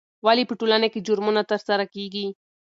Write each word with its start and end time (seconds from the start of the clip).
ولې 0.25 0.43
په 0.49 0.53
ټولنه 0.59 0.87
کې 0.93 1.03
جرمونه 1.07 1.41
ترسره 1.51 1.85
کیږي؟ 1.93 2.25